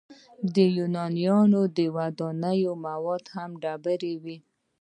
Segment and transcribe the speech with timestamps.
[0.53, 4.37] د یونانیانو د ودانیو مواد هم ډبرې وې.